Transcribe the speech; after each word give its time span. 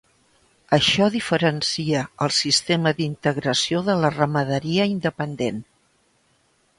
Això 0.77 1.09
diferencia 1.15 1.99
el 2.27 2.33
sistema 2.37 2.95
d'integració 3.01 3.83
de 3.91 3.97
la 4.05 4.11
ramaderia 4.15 4.89
independent. 4.95 5.61